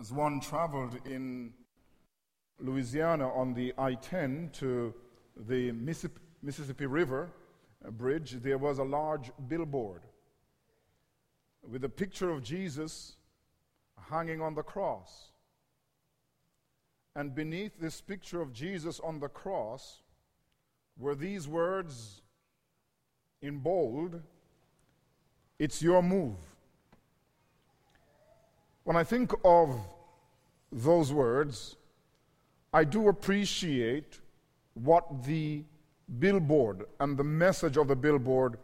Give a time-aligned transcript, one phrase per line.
[0.00, 1.52] As one traveled in
[2.58, 4.94] Louisiana on the I 10 to
[5.36, 7.28] the Mississippi River
[7.86, 10.00] uh, bridge, there was a large billboard
[11.62, 13.16] with a picture of Jesus
[14.08, 15.32] hanging on the cross.
[17.14, 20.00] And beneath this picture of Jesus on the cross
[20.98, 22.22] were these words
[23.42, 24.22] in bold
[25.58, 26.38] It's your move.
[28.90, 29.78] When I think of
[30.72, 31.76] those words,
[32.74, 34.18] I do appreciate
[34.74, 35.62] what the
[36.18, 38.58] billboard and the message of the billboard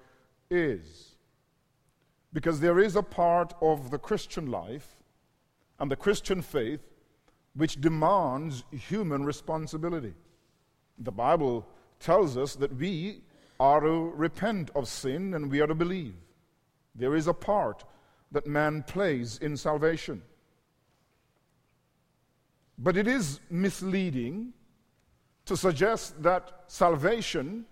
[0.50, 1.14] is.
[2.32, 4.96] Because there is a part of the Christian life
[5.78, 6.80] and the Christian faith
[7.54, 10.14] which demands human responsibility.
[10.98, 11.64] The Bible
[12.00, 13.20] tells us that we
[13.60, 16.16] are to repent of sin and we are to believe.
[16.96, 17.84] There is a part
[18.36, 20.20] that man plays in salvation.
[22.76, 24.52] But it is misleading
[25.46, 27.64] to suggest that salvation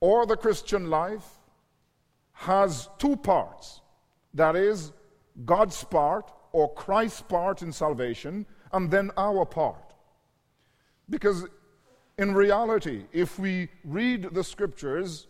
[0.00, 1.28] or the Christian life
[2.32, 3.82] has two parts
[4.32, 4.92] that is,
[5.44, 9.92] God's part or Christ's part in salvation, and then our part.
[11.10, 11.44] Because
[12.16, 15.26] in reality, if we read the scriptures,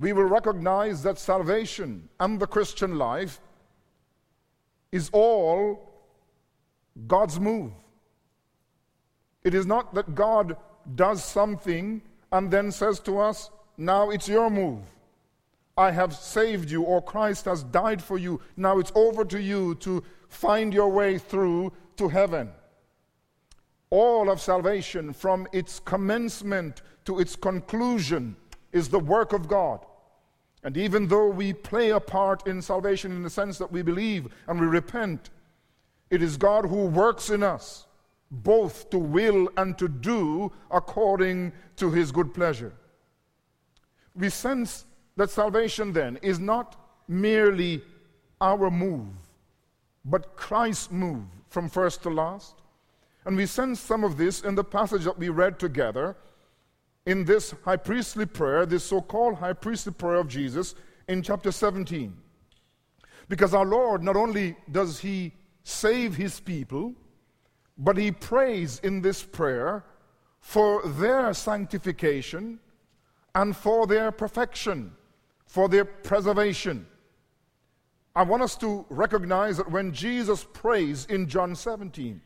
[0.00, 3.38] we will recognize that salvation and the Christian life
[4.90, 5.92] is all
[7.06, 7.72] God's move.
[9.44, 10.56] It is not that God
[10.94, 12.00] does something
[12.32, 14.82] and then says to us, Now it's your move.
[15.76, 18.40] I have saved you, or Christ has died for you.
[18.56, 22.50] Now it's over to you to find your way through to heaven.
[23.90, 28.36] All of salvation, from its commencement to its conclusion,
[28.72, 29.84] is the work of God.
[30.62, 34.28] And even though we play a part in salvation in the sense that we believe
[34.46, 35.30] and we repent,
[36.10, 37.86] it is God who works in us
[38.30, 42.72] both to will and to do according to his good pleasure.
[44.14, 44.84] We sense
[45.16, 46.76] that salvation then is not
[47.08, 47.82] merely
[48.40, 49.08] our move,
[50.04, 52.54] but Christ's move from first to last.
[53.24, 56.16] And we sense some of this in the passage that we read together
[57.06, 60.74] in this high priestly prayer, this so called high priestly prayer of Jesus
[61.08, 62.16] in chapter 17.
[63.28, 66.94] Because our Lord, not only does He save His people,
[67.78, 69.84] but He prays in this prayer
[70.40, 72.58] for their sanctification
[73.34, 74.92] and for their perfection,
[75.46, 76.86] for their preservation.
[78.14, 82.20] I want us to recognize that when Jesus prays in John 17,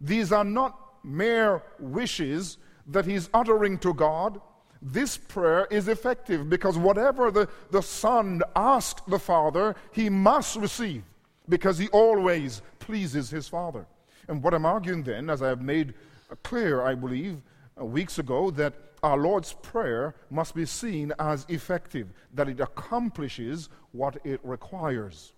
[0.00, 4.40] these are not mere wishes that he's uttering to God,
[4.80, 11.02] this prayer is effective because whatever the, the Son asks the Father, he must receive
[11.48, 13.86] because he always pleases his Father.
[14.28, 15.94] And what I'm arguing then, as I have made
[16.42, 17.40] clear, I believe,
[17.80, 23.68] uh, weeks ago, that our Lord's Prayer must be seen as effective, that it accomplishes
[23.92, 25.32] what it requires.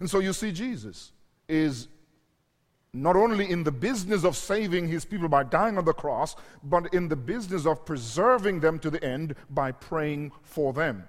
[0.00, 1.12] And so you see, Jesus
[1.48, 1.88] is
[2.92, 6.92] not only in the business of saving his people by dying on the cross, but
[6.94, 11.04] in the business of preserving them to the end by praying for them.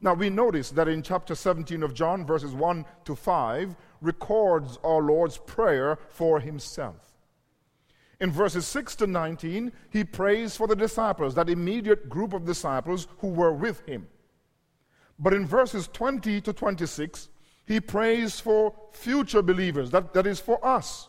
[0.00, 5.02] Now, we notice that in chapter 17 of John, verses 1 to 5, records our
[5.02, 7.12] Lord's prayer for himself.
[8.20, 13.08] In verses 6 to 19, he prays for the disciples, that immediate group of disciples
[13.18, 14.08] who were with him.
[15.18, 17.28] But in verses 20 to 26,
[17.68, 21.08] he prays for future believers, that, that is for us.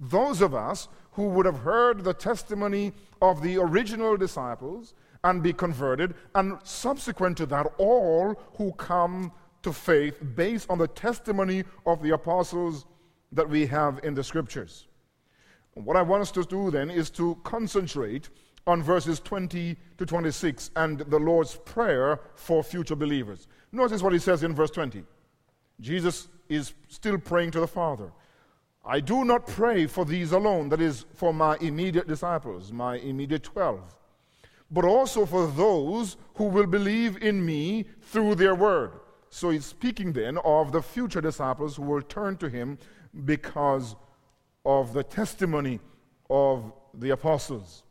[0.00, 5.52] Those of us who would have heard the testimony of the original disciples and be
[5.52, 9.30] converted, and subsequent to that, all who come
[9.62, 12.84] to faith based on the testimony of the apostles
[13.30, 14.88] that we have in the scriptures.
[15.74, 18.28] What I want us to do then is to concentrate
[18.66, 23.46] on verses 20 to 26 and the Lord's Prayer for future believers.
[23.70, 25.04] Notice what he says in verse 20.
[25.82, 28.10] Jesus is still praying to the Father.
[28.84, 33.42] I do not pray for these alone, that is, for my immediate disciples, my immediate
[33.42, 33.80] twelve,
[34.70, 38.92] but also for those who will believe in me through their word.
[39.28, 42.78] So he's speaking then of the future disciples who will turn to him
[43.24, 43.96] because
[44.64, 45.80] of the testimony
[46.28, 47.82] of the apostles.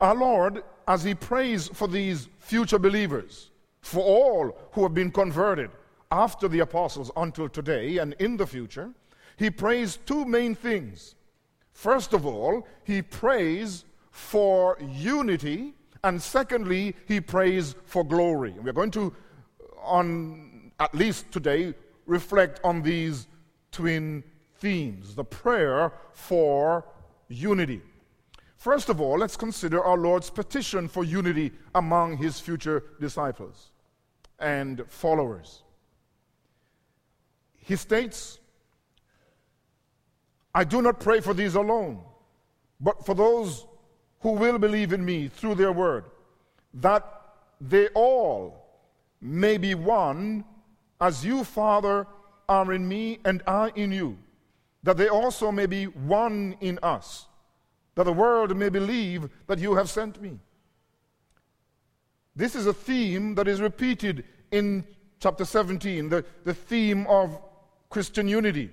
[0.00, 5.70] Our Lord, as he prays for these future believers, for all who have been converted,
[6.12, 8.90] after the apostles until today and in the future,
[9.38, 11.14] he prays two main things.
[11.72, 15.72] First of all, he prays for unity,
[16.04, 18.54] and secondly, he prays for glory.
[18.62, 19.06] We're going to,
[19.60, 21.74] uh, on at least today,
[22.06, 23.26] reflect on these
[23.70, 24.22] twin
[24.58, 26.84] themes, the prayer for
[27.28, 27.80] unity.
[28.58, 33.70] First of all, let's consider our Lord's petition for unity among his future disciples
[34.38, 35.62] and followers.
[37.72, 38.38] He states,
[40.54, 42.02] I do not pray for these alone,
[42.78, 43.66] but for those
[44.20, 46.04] who will believe in me through their word,
[46.74, 47.02] that
[47.62, 48.62] they all
[49.22, 50.44] may be one,
[51.00, 52.06] as you, Father,
[52.46, 54.18] are in me and I in you,
[54.82, 57.24] that they also may be one in us,
[57.94, 60.38] that the world may believe that you have sent me.
[62.36, 64.84] This is a theme that is repeated in
[65.20, 67.40] chapter 17, the, the theme of
[67.92, 68.70] Christian unity.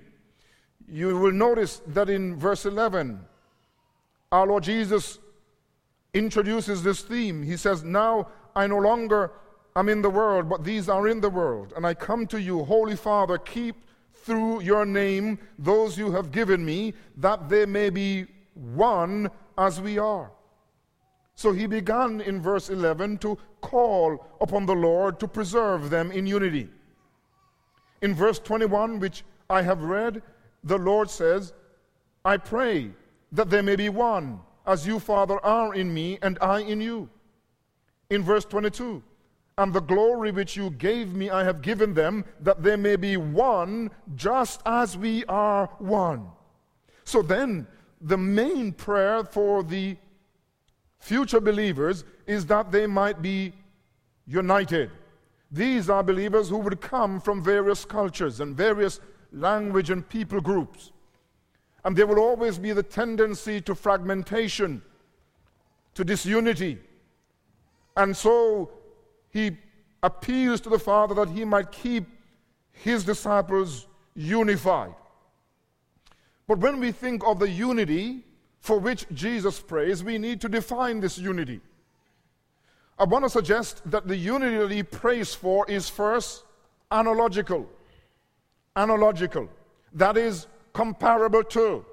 [0.88, 3.20] You will notice that in verse 11,
[4.32, 5.18] our Lord Jesus
[6.14, 7.42] introduces this theme.
[7.42, 9.30] He says, Now I no longer
[9.76, 11.74] am in the world, but these are in the world.
[11.76, 13.76] And I come to you, Holy Father, keep
[14.14, 19.98] through your name those you have given me, that they may be one as we
[19.98, 20.32] are.
[21.34, 26.26] So he began in verse 11 to call upon the Lord to preserve them in
[26.26, 26.68] unity.
[28.02, 30.22] In verse 21, which I have read,
[30.64, 31.52] the Lord says,
[32.24, 32.90] I pray
[33.32, 37.08] that they may be one, as you, Father, are in me and I in you.
[38.10, 39.02] In verse 22,
[39.58, 43.16] and the glory which you gave me I have given them, that they may be
[43.16, 46.26] one, just as we are one.
[47.04, 47.66] So then,
[48.00, 49.96] the main prayer for the
[50.98, 53.52] future believers is that they might be
[54.26, 54.90] united.
[55.50, 59.00] These are believers who would come from various cultures and various
[59.32, 60.92] language and people groups.
[61.84, 64.82] And there will always be the tendency to fragmentation,
[65.94, 66.78] to disunity.
[67.96, 68.70] And so
[69.30, 69.56] he
[70.02, 72.06] appeals to the Father that he might keep
[72.72, 74.94] his disciples unified.
[76.46, 78.24] But when we think of the unity
[78.60, 81.60] for which Jesus prays, we need to define this unity.
[83.00, 86.44] I want to suggest that the unity that he prays for is first
[86.92, 87.66] analogical.
[88.76, 89.48] Analogical.
[89.94, 91.86] That is comparable to.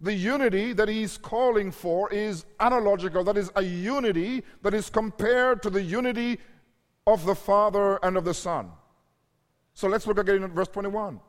[0.00, 3.22] The unity that he's calling for is analogical.
[3.22, 6.38] That is a unity that is compared to the unity
[7.06, 8.70] of the Father and of the Son.
[9.74, 11.20] So let's look again at verse 21.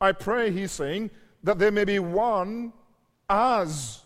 [0.00, 1.10] I pray, he's saying,
[1.42, 2.72] that there may be one
[3.28, 4.02] as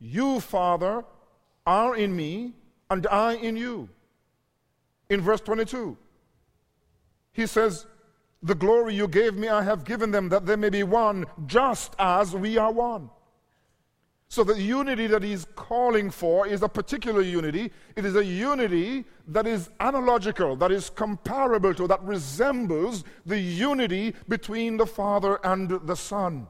[0.00, 1.04] you, Father,
[1.64, 2.52] are in me
[2.90, 3.88] and I in you.
[5.08, 5.96] In verse 22,
[7.32, 7.86] he says,
[8.42, 11.94] The glory you gave me, I have given them, that they may be one, just
[11.98, 13.10] as we are one.
[14.28, 17.70] So the unity that he's calling for is a particular unity.
[17.94, 24.14] It is a unity that is analogical, that is comparable to, that resembles the unity
[24.28, 26.48] between the Father and the Son.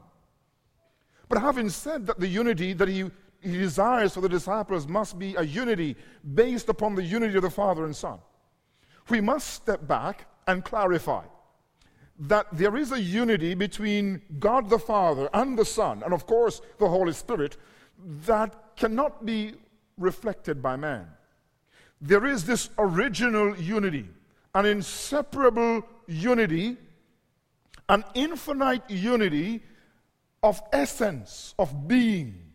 [1.29, 3.11] But having said that the unity that he,
[3.41, 5.95] he desires for the disciples must be a unity
[6.33, 8.19] based upon the unity of the Father and Son,
[9.09, 11.23] we must step back and clarify
[12.19, 16.61] that there is a unity between God the Father and the Son, and of course
[16.79, 17.57] the Holy Spirit,
[18.25, 19.53] that cannot be
[19.97, 21.07] reflected by man.
[22.01, 24.09] There is this original unity,
[24.55, 26.77] an inseparable unity,
[27.89, 29.63] an infinite unity
[30.43, 32.46] of essence, of being,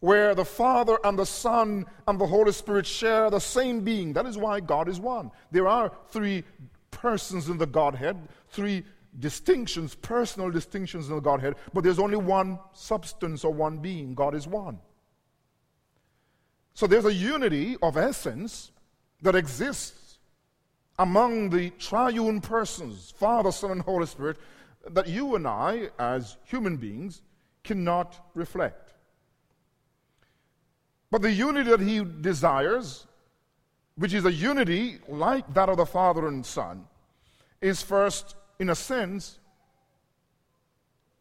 [0.00, 4.12] where the Father and the Son and the Holy Spirit share the same being.
[4.12, 5.30] That is why God is one.
[5.50, 6.44] There are three
[6.90, 8.16] persons in the Godhead,
[8.48, 8.84] three
[9.18, 14.14] distinctions, personal distinctions in the Godhead, but there's only one substance or one being.
[14.14, 14.78] God is one.
[16.74, 18.72] So there's a unity of essence
[19.22, 20.18] that exists
[20.98, 24.36] among the triune persons, Father, Son, and Holy Spirit,
[24.90, 27.22] that you and I, as human beings,
[27.64, 28.85] cannot reflect.
[31.10, 33.06] But the unity that he desires,
[33.96, 36.84] which is a unity like that of the Father and Son,
[37.60, 39.38] is first, in a sense,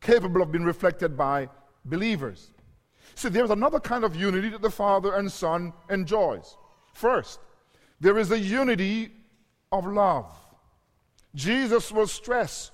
[0.01, 1.49] capable of being reflected by
[1.85, 2.51] believers.
[3.15, 6.57] See, there's another kind of unity that the Father and Son enjoys.
[6.93, 7.39] First,
[7.99, 9.11] there is a unity
[9.71, 10.31] of love.
[11.33, 12.71] Jesus will stress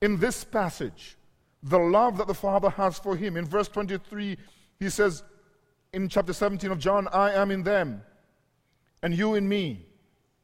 [0.00, 1.16] in this passage
[1.62, 3.36] the love that the Father has for him.
[3.36, 4.38] In verse 23,
[4.78, 5.22] he says,
[5.92, 8.02] in chapter 17 of John, I am in them,
[9.02, 9.86] and you in me,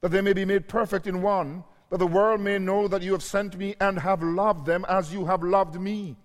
[0.00, 3.12] that they may be made perfect in one, that the world may know that you
[3.12, 6.17] have sent me and have loved them as you have loved me.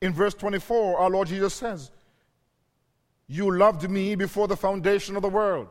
[0.00, 1.90] In verse 24, our Lord Jesus says,
[3.26, 5.68] You loved me before the foundation of the world.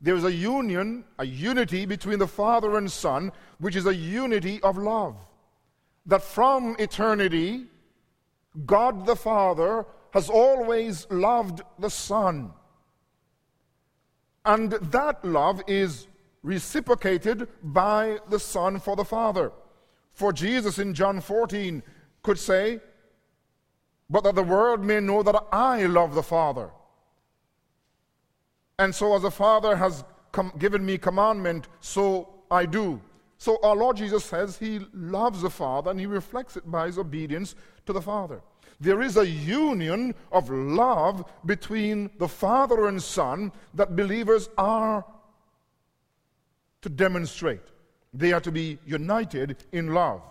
[0.00, 4.62] There is a union, a unity between the Father and Son, which is a unity
[4.62, 5.16] of love.
[6.06, 7.66] that from eternity,
[8.64, 9.84] God the Father
[10.16, 12.50] has always loved the Son.
[14.46, 16.06] And that love is
[16.42, 19.52] reciprocated by the Son for the Father.
[20.14, 21.82] For Jesus in John 14
[22.22, 22.80] could say,
[24.08, 26.70] But that the world may know that I love the Father.
[28.78, 33.02] And so, as the Father has com- given me commandment, so I do.
[33.36, 36.96] So, our Lord Jesus says he loves the Father and he reflects it by his
[36.96, 37.54] obedience
[37.84, 38.40] to the Father.
[38.80, 45.04] There is a union of love between the Father and Son that believers are
[46.82, 47.62] to demonstrate.
[48.12, 50.22] They are to be united in love.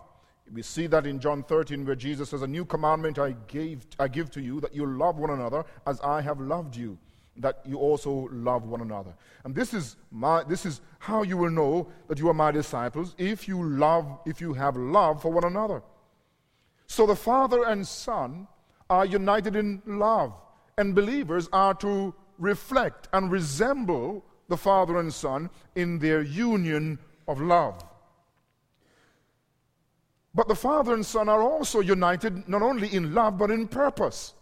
[0.53, 4.07] We see that in John 13, where Jesus says, A new commandment I, gave, I
[4.07, 6.97] give to you, that you love one another as I have loved you
[7.37, 9.13] that you also love one another.
[9.43, 13.15] And this is, my, this is how you will know that you are my disciples
[13.17, 15.81] if you love, if you have love for one another.
[16.87, 18.47] So the Father and Son
[18.89, 20.33] are united in love,
[20.77, 27.41] and believers are to reflect and resemble the Father and Son in their union of
[27.41, 27.83] love.
[30.33, 34.33] But the Father and Son are also united not only in love but in purpose.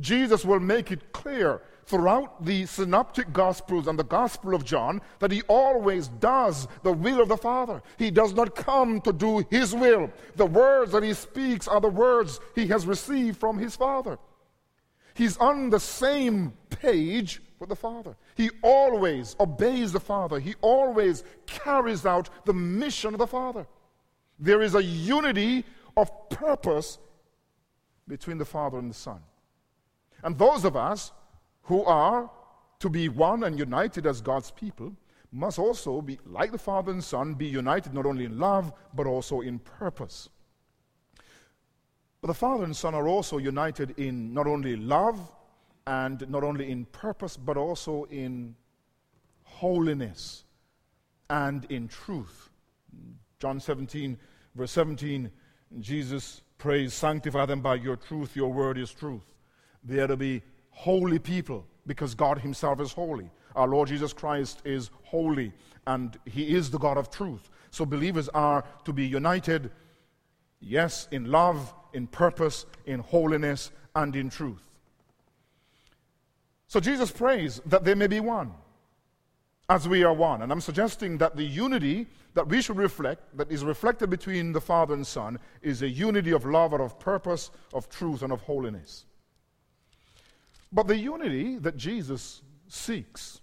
[0.00, 5.30] Jesus will make it clear throughout the synoptic gospels and the gospel of John that
[5.30, 7.82] he always does the will of the Father.
[7.98, 10.10] He does not come to do his will.
[10.36, 14.18] The words that he speaks are the words he has received from his Father.
[15.14, 18.16] He's on the same page with the Father.
[18.34, 20.40] He always obeys the Father.
[20.40, 23.66] He always carries out the mission of the Father.
[24.38, 25.64] There is a unity
[25.96, 26.98] of purpose
[28.08, 29.20] between the Father and the Son.
[30.22, 31.12] And those of us
[31.64, 32.30] who are
[32.80, 34.94] to be one and united as God's people
[35.32, 39.06] must also be, like the Father and Son, be united not only in love, but
[39.06, 40.28] also in purpose.
[42.20, 45.32] But the Father and Son are also united in not only love
[45.86, 48.54] and not only in purpose, but also in
[49.42, 50.44] holiness
[51.28, 52.50] and in truth.
[53.40, 54.16] John 17,
[54.54, 55.30] verse 17,
[55.80, 59.34] Jesus prays, Sanctify them by your truth, your word is truth.
[59.82, 60.42] They are to be
[60.74, 63.30] holy people because God Himself is holy.
[63.56, 65.52] Our Lord Jesus Christ is holy
[65.86, 67.50] and He is the God of truth.
[67.70, 69.70] So believers are to be united,
[70.60, 74.62] yes, in love, in purpose, in holiness, and in truth.
[76.66, 78.52] So Jesus prays that they may be one
[79.68, 80.42] as we are one.
[80.42, 84.60] And I'm suggesting that the unity that we should reflect, that is reflected between the
[84.60, 88.40] Father and Son, is a unity of love and of purpose, of truth, and of
[88.40, 89.06] holiness.
[90.74, 93.40] But the unity that Jesus seeks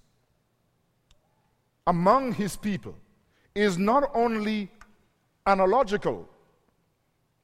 [1.87, 2.95] among his people
[3.55, 4.69] is not only
[5.47, 6.27] analogical,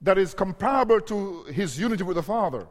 [0.02, 2.68] that is comparable to his unity with the Father.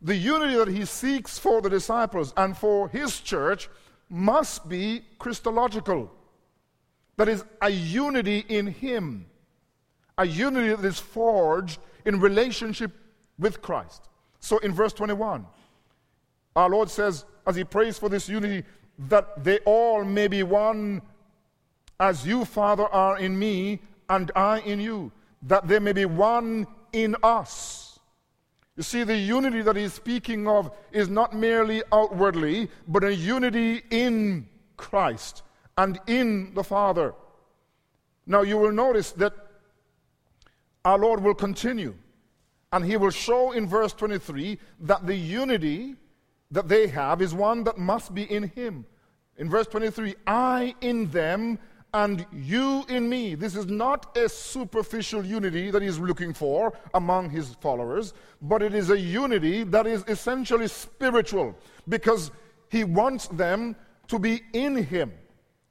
[0.00, 3.68] The unity that he seeks for the disciples and for his church
[4.08, 6.08] must be Christological.
[7.16, 9.26] That is, a unity in him,
[10.16, 12.92] a unity that is forged in relationship
[13.38, 14.08] with Christ.
[14.40, 15.46] So in verse 21,
[16.54, 18.64] our Lord says, as He prays for this unity,
[19.08, 21.02] that they all may be one
[21.98, 26.66] as you, Father, are in me and I in you, that they may be one
[26.92, 28.00] in us.
[28.76, 33.82] You see, the unity that he's speaking of is not merely outwardly, but a unity
[33.90, 35.42] in Christ
[35.76, 37.14] and in the Father.
[38.26, 39.34] Now, you will notice that
[40.84, 41.94] our Lord will continue,
[42.72, 45.96] and he will show in verse 23 that the unity
[46.52, 48.86] that they have is one that must be in him.
[49.38, 51.58] In verse 23, I in them
[51.94, 53.34] and you in me.
[53.34, 58.74] This is not a superficial unity that he's looking for among his followers, but it
[58.74, 61.54] is a unity that is essentially spiritual
[61.88, 62.30] because
[62.70, 63.76] he wants them
[64.08, 65.12] to be in him,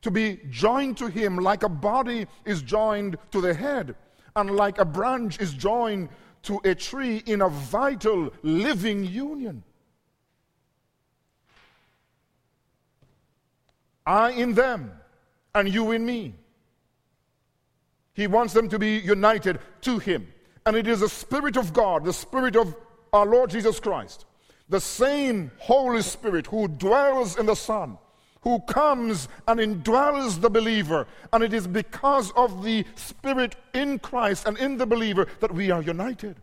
[0.01, 3.95] to be joined to him like a body is joined to the head,
[4.35, 6.09] and like a branch is joined
[6.43, 9.63] to a tree in a vital living union.
[14.11, 14.91] I in them,
[15.55, 16.35] and you in me.
[18.13, 20.27] He wants them to be united to Him.
[20.65, 22.75] And it is the Spirit of God, the Spirit of
[23.13, 24.25] our Lord Jesus Christ,
[24.67, 27.97] the same Holy Spirit who dwells in the Son,
[28.41, 31.07] who comes and indwells the believer.
[31.31, 35.71] And it is because of the Spirit in Christ and in the believer that we
[35.71, 36.35] are united.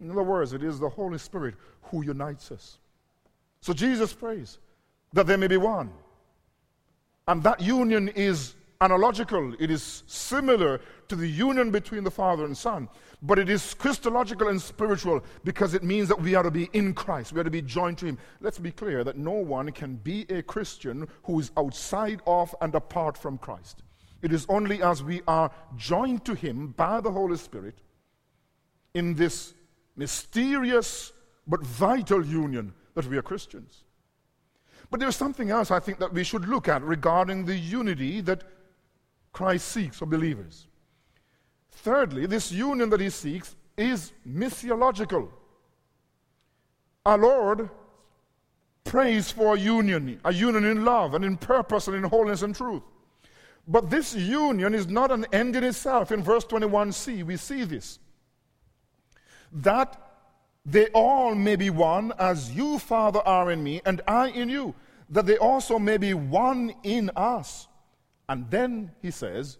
[0.00, 2.78] In other words, it is the Holy Spirit who unites us.
[3.60, 4.58] So Jesus prays
[5.14, 5.90] that they may be one.
[7.28, 12.56] And that union is analogical, it is similar to the union between the Father and
[12.56, 12.88] Son,
[13.20, 16.94] but it is Christological and spiritual because it means that we are to be in
[16.94, 18.16] Christ, we are to be joined to Him.
[18.40, 22.74] Let's be clear that no one can be a Christian who is outside of and
[22.74, 23.82] apart from Christ.
[24.22, 27.76] It is only as we are joined to Him by the Holy Spirit
[28.94, 29.52] in this
[29.96, 31.12] mysterious
[31.46, 33.82] but vital union that we are Christians.
[34.90, 38.44] But there's something else I think that we should look at regarding the unity that
[39.32, 40.66] Christ seeks for believers.
[41.70, 45.28] Thirdly, this union that he seeks is missiological.
[47.04, 47.70] Our Lord
[48.84, 52.54] prays for a union, a union in love and in purpose and in holiness and
[52.54, 52.82] truth.
[53.66, 56.10] But this union is not an end in itself.
[56.10, 57.98] In verse 21c, we see this.
[59.52, 60.07] That
[60.64, 64.74] they all may be one, as you, Father, are in me, and I in you,
[65.10, 67.68] that they also may be one in us.
[68.28, 69.58] And then he says,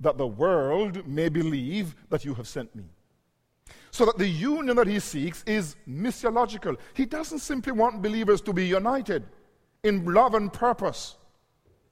[0.00, 2.84] that the world may believe that you have sent me.
[3.90, 6.76] So that the union that he seeks is missiological.
[6.94, 9.24] He doesn't simply want believers to be united
[9.82, 11.16] in love and purpose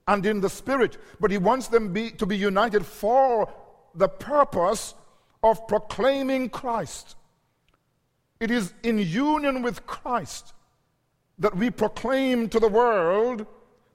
[0.06, 3.52] and in the spirit, but he wants them be, to be united for
[3.94, 4.94] the purpose
[5.42, 7.16] of proclaiming Christ.
[8.40, 10.52] It is in union with Christ
[11.38, 13.46] that we proclaim to the world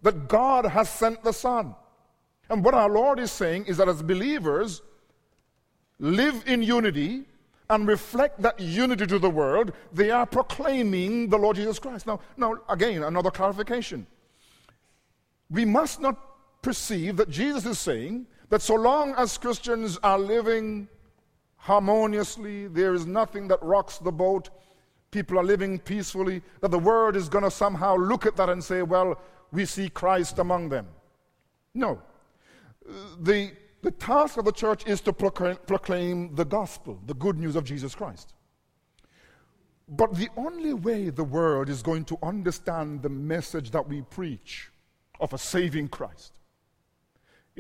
[0.02, 1.76] that God has sent the Son.
[2.50, 4.82] And what our Lord is saying is that as believers,
[6.00, 7.24] live in unity
[7.70, 12.06] and reflect that unity to the world, they are proclaiming the Lord Jesus Christ.
[12.06, 14.06] Now, now again, another clarification.
[15.50, 16.18] We must not
[16.62, 20.90] perceive that Jesus is saying that so long as Christians are living
[21.62, 24.50] harmoniously, there is nothing that rocks the boat,
[25.10, 28.64] people are living peacefully, that the world is going to somehow look at that and
[28.64, 29.20] say, well,
[29.52, 30.88] we see Christ among them.
[31.74, 32.02] No
[33.20, 33.52] the,
[33.82, 37.64] the task of the church is to proclaim, proclaim the gospel, the good news of
[37.64, 38.34] Jesus Christ.
[39.88, 44.72] But the only way the world is going to understand the message that we preach
[45.20, 46.40] of a saving Christ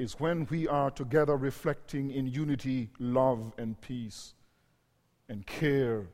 [0.02, 4.34] is when we are together reflecting in unity, love, and peace,
[5.30, 6.08] and care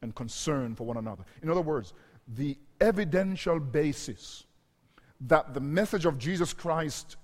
[0.00, 1.24] and concern for one another.
[1.42, 1.92] In other words,
[2.26, 4.44] the evidential basis
[5.20, 7.16] that the message of Jesus Christ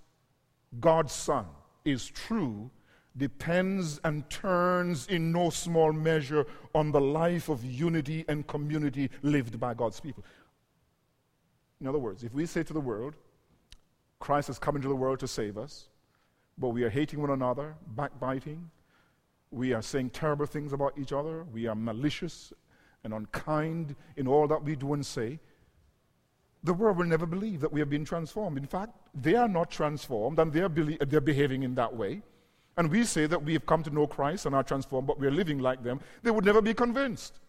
[0.78, 1.46] God's Son
[1.86, 2.70] is true
[3.16, 9.58] depends and turns in no small measure on the life of unity and community lived
[9.58, 10.22] by God's people.
[11.80, 13.14] In other words, if we say to the world,
[14.18, 15.88] Christ has come into the world to save us,
[16.60, 18.70] but we are hating one another, backbiting,
[19.50, 22.52] we are saying terrible things about each other, we are malicious
[23.02, 25.40] and unkind in all that we do and say,
[26.62, 28.58] the world will never believe that we have been transformed.
[28.58, 32.22] In fact, they are not transformed and they're, they're behaving in that way.
[32.76, 35.30] And we say that we have come to know Christ and are transformed, but we're
[35.30, 36.00] living like them.
[36.22, 37.40] They would never be convinced.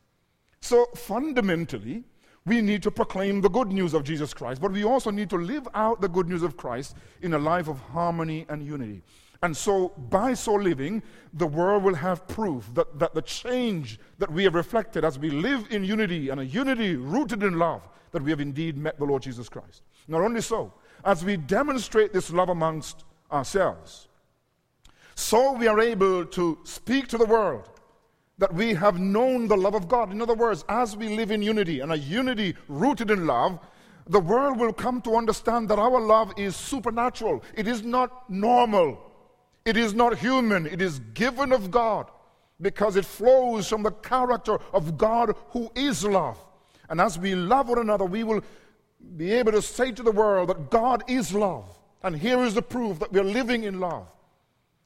[0.61, 2.05] So, fundamentally,
[2.45, 5.37] we need to proclaim the good news of Jesus Christ, but we also need to
[5.37, 9.03] live out the good news of Christ in a life of harmony and unity.
[9.43, 11.01] And so, by so living,
[11.33, 15.31] the world will have proof that, that the change that we have reflected as we
[15.31, 19.05] live in unity and a unity rooted in love that we have indeed met the
[19.05, 19.81] Lord Jesus Christ.
[20.07, 20.73] Not only so,
[21.05, 24.07] as we demonstrate this love amongst ourselves,
[25.15, 27.69] so we are able to speak to the world
[28.41, 30.11] that we have known the love of God.
[30.11, 33.59] In other words, as we live in unity and a unity rooted in love,
[34.07, 37.43] the world will come to understand that our love is supernatural.
[37.55, 38.99] It is not normal.
[39.63, 40.65] It is not human.
[40.65, 42.09] It is given of God
[42.59, 46.39] because it flows from the character of God who is love.
[46.89, 48.41] And as we love one another, we will
[49.17, 51.65] be able to say to the world that God is love.
[52.01, 54.07] And here is the proof that we're living in love.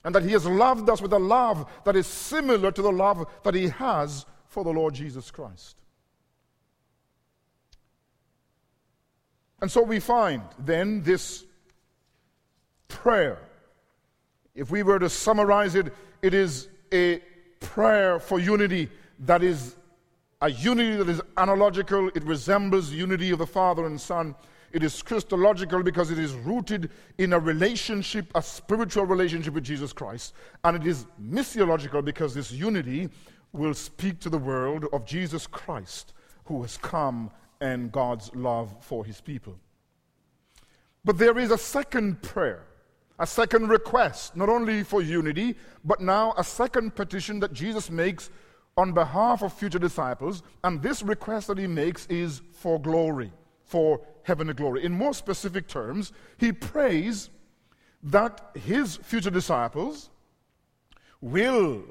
[0.06, 3.28] And that He has loved us with a love that is similar to the love
[3.44, 5.76] that He has for the Lord Jesus Christ.
[9.62, 11.44] And so we find then this
[12.88, 13.40] prayer.
[14.54, 15.92] If we were to summarize it,
[16.22, 17.20] it is a
[17.60, 18.90] prayer for unity
[19.20, 19.76] that is
[20.42, 22.10] a unity that is analogical.
[22.10, 24.36] It resembles unity of the Father and Son.
[24.76, 29.94] It is Christological because it is rooted in a relationship, a spiritual relationship with Jesus
[29.94, 30.34] Christ.
[30.66, 33.08] And it is missiological because this unity
[33.54, 36.12] will speak to the world of Jesus Christ
[36.44, 39.56] who has come and God's love for his people.
[41.06, 42.66] But there is a second prayer,
[43.18, 48.30] a second request, not only for unity, but now a second petition that Jesus makes
[48.76, 53.32] on behalf of future disciples, and this request that he makes is for glory,
[53.66, 54.84] for heavenly glory.
[54.84, 57.30] In more specific terms, he prays
[58.04, 60.10] that his future disciples
[61.22, 61.84] will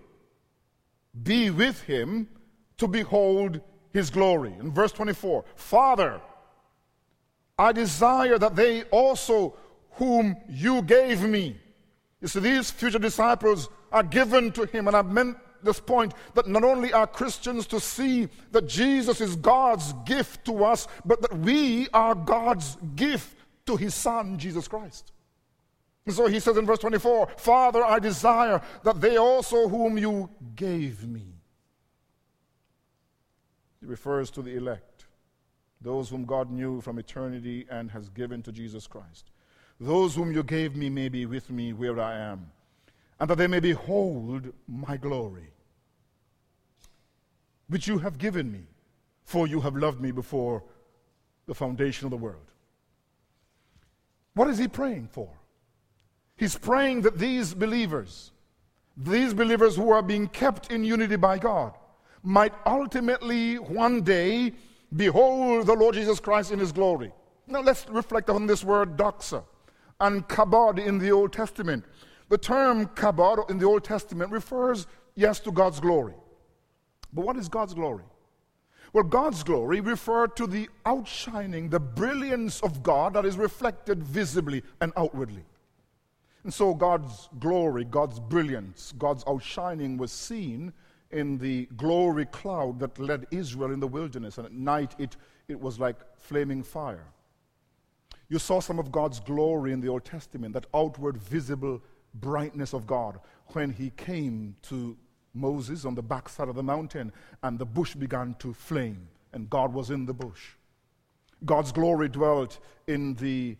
[1.23, 2.29] be with him
[2.79, 3.61] to behold
[3.93, 4.55] his glory.
[4.59, 6.21] In verse 24, Father,
[7.59, 9.57] I desire that they also
[9.93, 11.57] whom you gave me.
[12.21, 16.47] You see, these future disciples are given to him, and I've meant this point that
[16.47, 21.37] not only are Christians to see that Jesus is God's gift to us, but that
[21.39, 25.13] we are God's gift to his Son, Jesus Christ.
[26.07, 30.29] And so he says in verse 24, Father, I desire that they also whom you
[30.55, 31.25] gave me.
[33.81, 35.07] He refers to the elect,
[35.81, 39.31] those whom God knew from eternity and has given to Jesus Christ.
[39.81, 42.51] Those whom you gave me may be with me where I am,
[43.19, 45.54] and that they may behold my glory,
[47.69, 48.63] which you have given me,
[49.25, 50.63] for you have loved me before
[51.47, 52.51] the foundation of the world.
[54.35, 55.29] What is he praying for?
[56.37, 58.33] He's praying that these believers,
[58.97, 61.75] these believers who are being kept in unity by God,
[62.23, 64.53] might ultimately one day
[64.97, 67.13] behold the Lord Jesus Christ in his glory.
[67.47, 69.45] Now let's reflect on this word doxa
[70.01, 71.85] and kabod in the Old Testament.
[72.31, 76.15] The term kabod in the Old Testament refers, yes, to God's glory.
[77.15, 78.05] But what is God's glory?
[78.93, 84.63] Well, God's glory referred to the outshining, the brilliance of God that is reflected visibly
[84.81, 85.45] and outwardly.
[86.45, 90.73] And so God's glory, God's brilliance, God's outshining was seen
[91.11, 94.39] in the glory cloud that led Israel in the wilderness.
[94.39, 95.17] And at night it,
[95.49, 97.07] it was like flaming fire.
[98.29, 101.83] You saw some of God's glory in the Old Testament, that outward visible
[102.15, 104.97] brightness of God when he came to
[105.35, 109.73] Moses on the backside of the mountain and the bush began to flame and God
[109.73, 110.53] was in the bush.
[111.45, 113.57] God's glory dwelt in the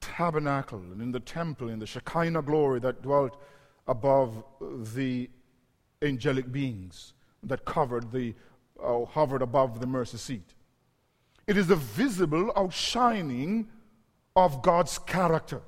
[0.00, 3.40] tabernacle and in the temple, in the Shekinah glory that dwelt
[3.88, 4.44] above
[4.94, 5.30] the
[6.02, 8.34] angelic beings that covered the,
[8.82, 10.54] uh, hovered above the mercy seat.
[11.46, 13.68] It is the visible outshining
[14.36, 15.62] of God's character.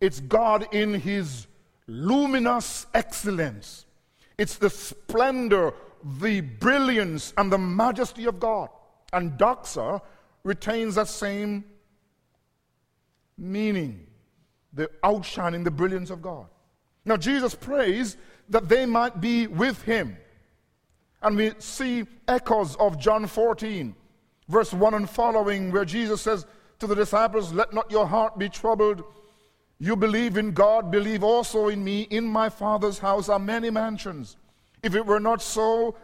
[0.00, 1.46] It's God in His
[1.86, 3.86] luminous excellence.
[4.38, 5.74] It's the splendor,
[6.20, 8.68] the brilliance, and the majesty of God.
[9.12, 10.00] And doxa
[10.42, 11.64] retains that same
[13.36, 14.06] meaning,
[14.72, 16.46] the outshining, the brilliance of God.
[17.04, 18.16] Now, Jesus prays
[18.48, 20.16] that they might be with him.
[21.22, 23.94] And we see echoes of John 14,
[24.48, 26.46] verse 1 and following, where Jesus says
[26.80, 29.04] to the disciples, Let not your heart be troubled.
[29.82, 32.02] You believe in God, believe also in me.
[32.02, 34.36] In my Father's house are many mansions.
[34.80, 35.96] If it were not so,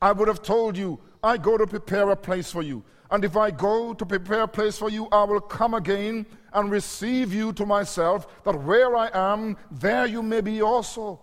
[0.00, 2.84] I would have told you, I go to prepare a place for you.
[3.10, 6.70] And if I go to prepare a place for you, I will come again and
[6.70, 11.18] receive you to myself, that where I am, there you may be also.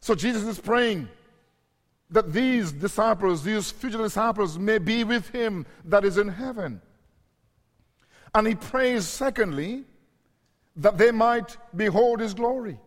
[0.00, 1.06] So Jesus is praying
[2.08, 6.80] that these disciples, these future disciples, may be with him that is in heaven.
[8.34, 9.84] And he prays, secondly,
[10.76, 12.78] that they might behold his glory.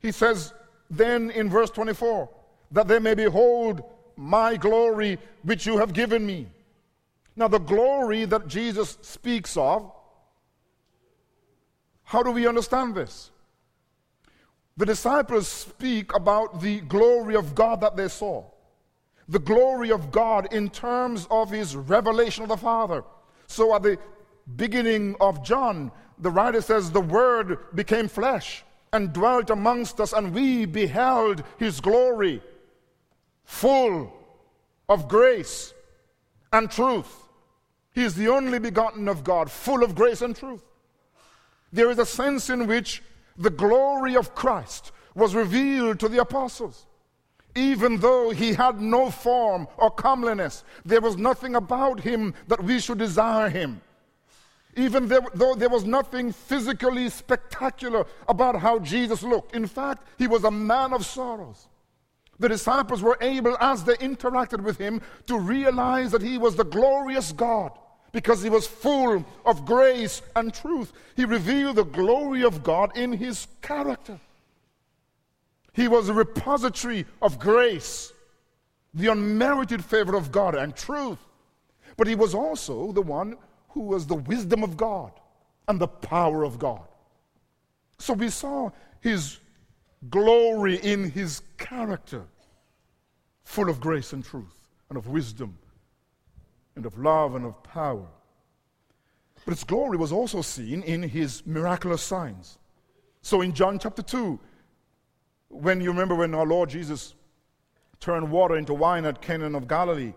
[0.00, 0.52] He says
[0.90, 2.28] then in verse 24,
[2.72, 3.82] that they may behold
[4.16, 6.46] my glory which you have given me.
[7.36, 9.92] Now, the glory that Jesus speaks of,
[12.02, 13.30] how do we understand this?
[14.76, 18.44] The disciples speak about the glory of God that they saw.
[19.28, 23.04] The glory of God in terms of his revelation of the Father.
[23.46, 23.98] So at the
[24.56, 30.34] beginning of John, the writer says, The Word became flesh and dwelt amongst us, and
[30.34, 32.42] we beheld his glory,
[33.44, 34.12] full
[34.88, 35.74] of grace
[36.52, 37.28] and truth.
[37.92, 40.62] He is the only begotten of God, full of grace and truth.
[41.72, 43.02] There is a sense in which
[43.36, 46.86] the glory of Christ was revealed to the apostles.
[47.54, 52.78] Even though he had no form or comeliness, there was nothing about him that we
[52.78, 53.80] should desire him.
[54.76, 59.54] Even though there was nothing physically spectacular about how Jesus looked.
[59.54, 61.66] In fact, he was a man of sorrows.
[62.38, 66.64] The disciples were able, as they interacted with him, to realize that he was the
[66.64, 67.72] glorious God
[68.12, 70.92] because he was full of grace and truth.
[71.16, 74.18] He revealed the glory of God in his character.
[75.72, 78.12] He was a repository of grace,
[78.94, 81.18] the unmerited favor of God and truth.
[81.96, 83.36] But he was also the one
[83.68, 85.12] who was the wisdom of God
[85.66, 86.86] and the power of God.
[87.98, 89.38] So we saw his
[90.10, 92.24] glory in his character,
[93.44, 95.58] full of grace and truth and of wisdom
[96.76, 98.06] and of love and of power.
[99.44, 102.58] But its glory was also seen in his miraculous signs.
[103.22, 104.38] So in John chapter 2,
[105.48, 107.14] when you remember when our Lord Jesus
[108.00, 110.12] turned water into wine at Cana of Galilee,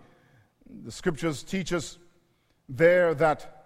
[0.84, 1.98] the scriptures teach us
[2.78, 3.66] there that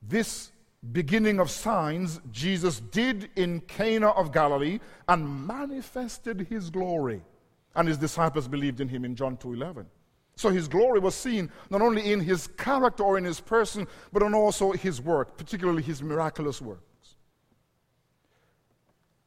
[0.00, 0.52] this
[0.92, 7.22] beginning of signs Jesus did in Cana of Galilee and manifested his glory.
[7.74, 9.86] And his disciples believed in him in John 2:11.
[10.36, 14.22] So his glory was seen not only in his character or in his person, but
[14.22, 17.16] in also his work, particularly his miraculous works.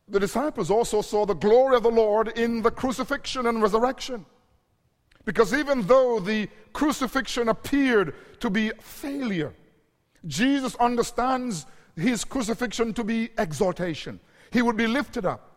[0.07, 4.25] The disciples also saw the glory of the Lord in the crucifixion and resurrection.
[5.25, 9.53] Because even though the crucifixion appeared to be failure,
[10.27, 14.19] Jesus understands his crucifixion to be exaltation.
[14.51, 15.51] He would be lifted up.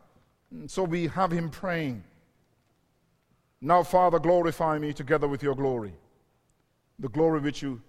[0.50, 2.02] And so we have him praying.
[3.60, 5.92] Now, Father, glorify me together with your glory,
[6.98, 7.82] the glory which you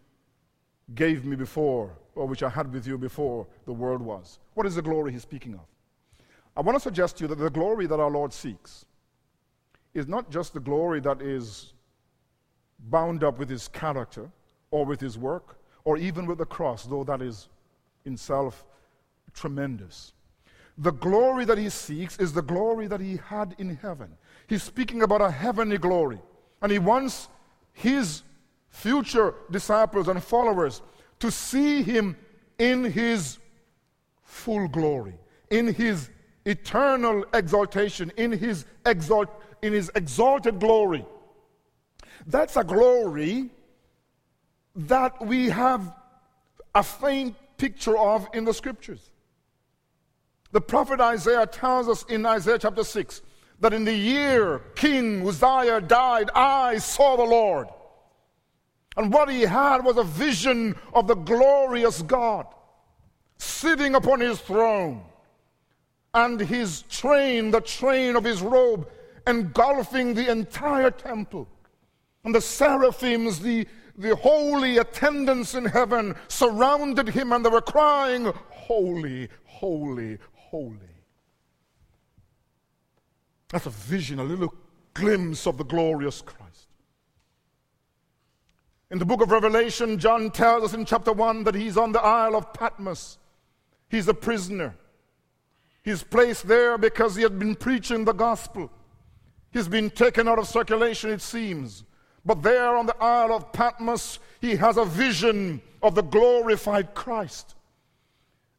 [0.95, 4.39] gave me before, or which I had with you before the world was.
[4.55, 5.61] What is the glory he's speaking of?
[6.57, 8.85] I want to suggest to you that the glory that our Lord seeks
[9.93, 11.73] is not just the glory that is
[12.89, 14.29] bound up with his character
[14.71, 17.49] or with his work or even with the cross, though that is
[18.05, 18.65] in self
[19.33, 20.13] tremendous.
[20.77, 24.15] The glory that he seeks is the glory that he had in heaven.
[24.47, 26.19] He's speaking about a heavenly glory.
[26.61, 27.27] And he wants
[27.73, 28.23] his
[28.69, 30.81] future disciples and followers
[31.19, 32.15] to see him
[32.57, 33.39] in his
[34.23, 35.15] full glory,
[35.49, 36.09] in his
[36.45, 39.29] eternal exaltation, in his, exalt,
[39.61, 41.05] in his exalted glory.
[42.27, 43.49] That's a glory
[44.75, 45.93] that we have
[46.75, 49.09] a faint picture of in the scriptures.
[50.51, 53.21] The prophet Isaiah tells us in Isaiah chapter 6
[53.59, 57.67] that in the year King Uzziah died, I saw the Lord.
[58.97, 62.47] And what he had was a vision of the glorious God
[63.37, 65.03] sitting upon his throne
[66.13, 68.89] and his train, the train of his robe,
[69.27, 71.47] engulfing the entire temple.
[72.23, 78.31] And the seraphims, the, the holy attendants in heaven, surrounded him and they were crying,
[78.49, 80.77] Holy, holy, holy.
[83.49, 84.53] That's a vision, a little
[84.93, 86.67] glimpse of the glorious Christ.
[88.91, 92.01] In the book of Revelation, John tells us in chapter 1 that he's on the
[92.01, 93.17] Isle of Patmos.
[93.87, 94.75] He's a prisoner.
[95.83, 98.71] He's placed there because he had been preaching the gospel.
[99.51, 101.83] He's been taken out of circulation, it seems.
[102.25, 107.55] But there on the Isle of Patmos, he has a vision of the glorified Christ.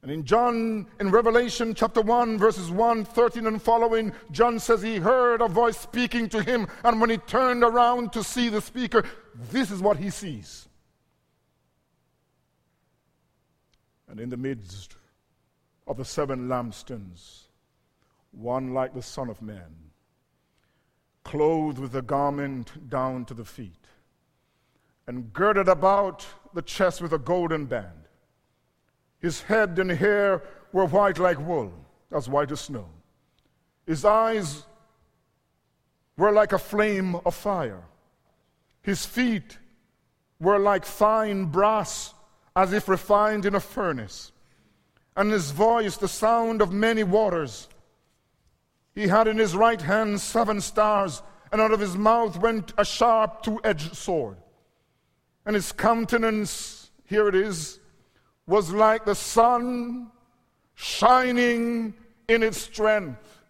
[0.02, 4.96] And in John, in Revelation chapter 1, verses 1, 13 and following, John says he
[4.96, 9.04] heard a voice speaking to him, and when he turned around to see the speaker,
[9.50, 10.68] this is what he sees.
[14.08, 14.96] And in the midst
[15.86, 17.42] of the seven lampstands,
[18.32, 19.89] one like the Son of Man,
[21.30, 23.86] clothed with a garment down to the feet,
[25.06, 28.08] and girded about the chest with a golden band.
[29.20, 31.72] His head and hair were white like wool,
[32.10, 32.88] as white as snow.
[33.86, 34.64] His eyes
[36.16, 37.84] were like a flame of fire.
[38.82, 39.56] His feet
[40.40, 42.12] were like fine brass,
[42.56, 44.32] as if refined in a furnace
[45.16, 47.68] and his voice the sound of many waters.
[48.94, 51.22] He had in his right hand seven stars,
[51.52, 54.36] and out of his mouth went a sharp two edged sword.
[55.46, 57.80] And his countenance, here it is,
[58.46, 60.10] was like the sun
[60.74, 61.94] shining
[62.28, 63.40] in its strength.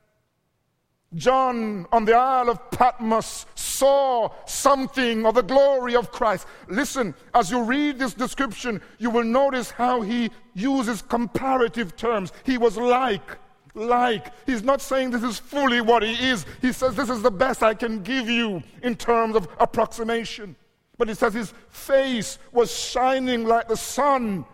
[1.14, 6.46] John on the Isle of Patmos saw something of the glory of Christ.
[6.68, 12.32] Listen, as you read this description, you will notice how he uses comparative terms.
[12.44, 13.38] He was like,
[13.74, 14.32] like.
[14.46, 16.46] He's not saying this is fully what he is.
[16.60, 20.56] He says this is the best I can give you in terms of approximation.
[20.98, 24.44] But he says his face was shining like the sun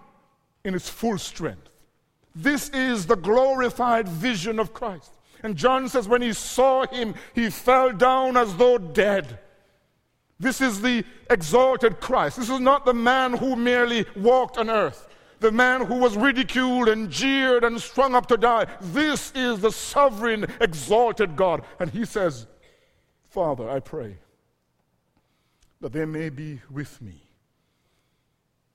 [0.64, 1.70] in its full strength.
[2.34, 5.10] This is the glorified vision of Christ.
[5.42, 9.38] And John says, when he saw him, he fell down as though dead.
[10.38, 12.36] This is the exalted Christ.
[12.36, 15.05] This is not the man who merely walked on earth,
[15.40, 18.66] the man who was ridiculed and jeered and strung up to die.
[18.80, 21.62] This is the sovereign, exalted God.
[21.78, 22.46] And he says,
[23.30, 24.18] Father, I pray
[25.80, 27.22] that they may be with me,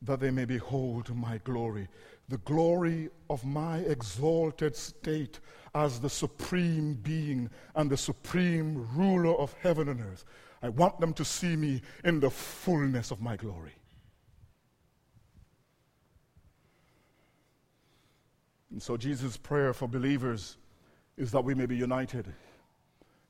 [0.02, 1.88] that they may behold my glory,
[2.30, 5.40] the glory of my exalted state
[5.74, 10.26] as the supreme being and the supreme ruler of heaven and earth.
[10.62, 13.74] I want them to see me in the fullness of my glory.
[18.72, 20.58] And so Jesus' prayer for believers
[21.18, 22.32] is that we may be united.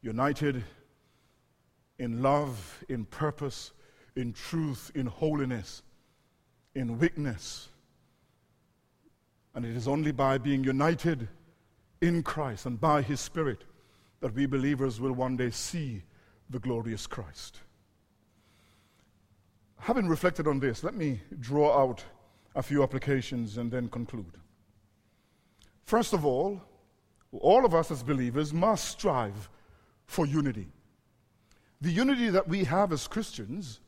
[0.01, 0.63] United
[1.99, 3.71] in love, in purpose,
[4.15, 5.83] in truth, in holiness,
[6.75, 7.69] in weakness.
[9.53, 11.27] And it is only by being united
[12.01, 13.65] in Christ and by His Spirit
[14.19, 16.03] that we believers will one day see
[16.49, 17.59] the glorious Christ.
[19.79, 22.03] Having reflected on this, let me draw out
[22.55, 24.37] a few applications and then conclude.
[25.91, 26.61] First of all,
[27.33, 29.49] all of us as believers must strive
[30.05, 30.69] for unity.
[31.81, 33.81] The unity that we have as Christians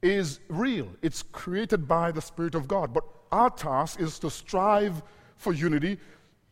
[0.00, 2.94] is real, it's created by the Spirit of God.
[2.94, 5.02] But our task is to strive
[5.36, 5.98] for unity,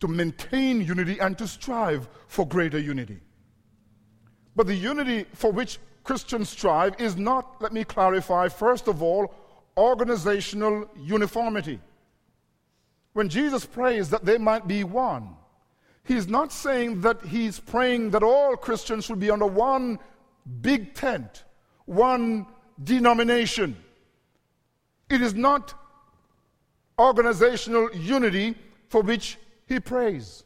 [0.01, 3.20] to maintain unity, and to strive for greater unity.
[4.57, 9.33] But the unity for which Christians strive is not, let me clarify, first of all,
[9.79, 11.81] organizational uniformity.
[13.12, 15.37] When Jesus prays that they might be one,
[16.05, 19.99] he's not saying that he's praying that all Christians should be under one
[20.61, 21.44] big tent,
[21.87, 22.46] one
[22.83, 23.77] denomination.
[25.09, 25.75] It is not
[26.99, 28.55] organizational unity
[28.88, 30.44] for which he prays.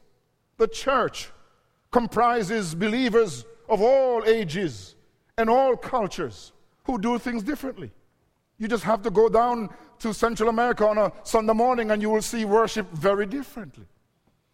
[0.56, 1.30] The church
[1.90, 4.94] comprises believers of all ages
[5.36, 6.52] and all cultures
[6.84, 7.90] who do things differently.
[8.64, 12.08] You just have to go down to Central America on a Sunday morning and you
[12.08, 13.84] will see worship very differently.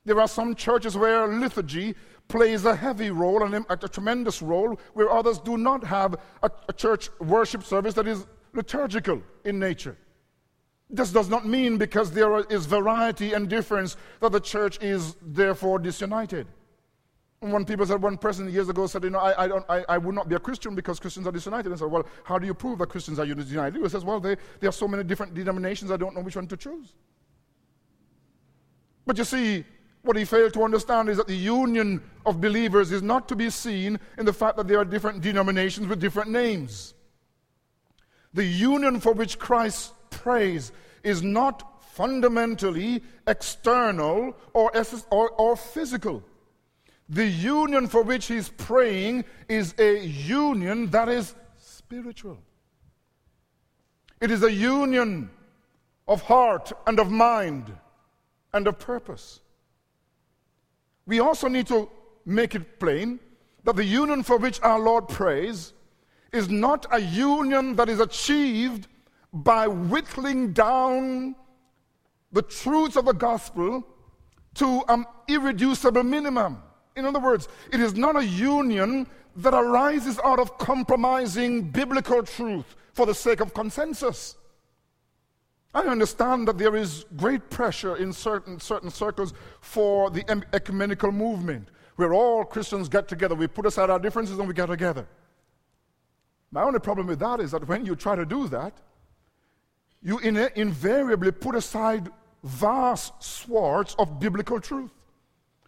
[0.05, 1.95] There are some churches where liturgy
[2.27, 6.73] plays a heavy role and a, tremendous role, where others do not have a, a
[6.73, 9.97] church worship service that is liturgical in nature.
[10.91, 15.79] This does not mean because there is variety and difference that the church is therefore
[15.79, 16.49] disunited.
[17.41, 19.99] When people said, one person years ago said, you know, I, I, don't, I, I
[19.99, 21.67] would not be a Christian because Christians are disunited.
[21.67, 23.81] And I said, well, how do you prove that Christians are disunited?
[23.81, 26.47] He says, well, they, there are so many different denominations, I don't know which one
[26.49, 26.93] to choose.
[29.07, 29.65] But you see,
[30.03, 33.49] what he failed to understand is that the union of believers is not to be
[33.49, 36.93] seen in the fact that there are different denominations with different names.
[38.35, 40.73] The union for which Christ prays
[41.03, 44.73] is not fundamentally external or,
[45.11, 46.23] or, or physical.
[47.11, 52.39] The union for which he's praying is a union that is spiritual.
[54.21, 55.29] It is a union
[56.07, 57.73] of heart and of mind
[58.53, 59.41] and of purpose.
[61.05, 61.91] We also need to
[62.25, 63.19] make it plain
[63.65, 65.73] that the union for which our Lord prays
[66.33, 68.87] is not a union that is achieved
[69.33, 71.35] by whittling down
[72.31, 73.85] the truths of the gospel
[74.55, 76.63] to an irreducible minimum.
[76.97, 82.77] In other words, it is not a union that arises out of compromising biblical truth
[82.93, 84.37] for the sake of consensus.
[85.73, 91.69] I understand that there is great pressure in certain, certain circles for the ecumenical movement,
[91.95, 93.37] where all Christians get together.
[93.37, 95.07] We put aside our differences and we get together.
[96.51, 98.73] My only problem with that is that when you try to do that,
[100.03, 102.11] you in- invariably put aside
[102.43, 104.91] vast swaths of biblical truth.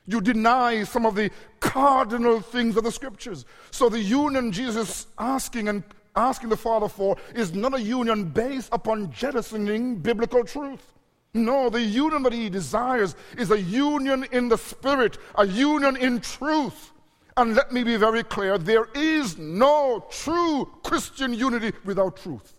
[0.06, 3.44] You deny some of the cardinal things of the scriptures.
[3.70, 5.84] So the union Jesus asking and
[6.16, 10.92] asking the Father for is not a union based upon jettisoning biblical truth.
[11.34, 16.20] No, the union that he desires is a union in the Spirit, a union in
[16.20, 16.90] truth.
[17.36, 22.54] And let me be very clear there is no true Christian unity without truth.